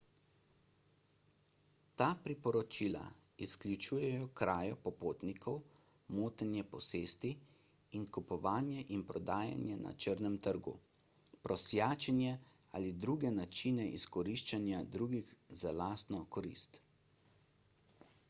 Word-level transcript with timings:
ta 2.01 2.05
priporočila 2.27 3.01
izključujejo 3.47 4.29
krajo 4.39 4.77
popotnikov 4.85 5.59
motenje 6.15 6.63
posesti 6.71 7.31
kupovanje 8.17 8.81
in 8.97 9.03
prodajanje 9.11 9.77
na 9.83 9.93
črnem 10.07 10.39
trgu 10.49 10.75
prosjačenje 11.49 12.33
ali 12.79 12.95
druge 13.07 13.33
načine 13.37 13.89
izkoriščanja 14.01 14.81
drugih 14.97 15.31
za 15.65 15.77
lastno 15.85 16.25
korist 16.39 16.83